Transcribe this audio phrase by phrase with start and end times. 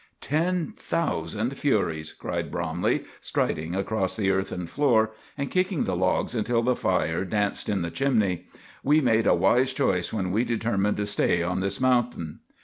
[0.19, 6.63] "Ten thousand furies!" cried Bromley, striding across the earthen floor and kicking the logs until
[6.63, 8.47] the fire danced in the chimney;
[8.83, 12.39] "we made a wise choice when we determined to stay on this mountain."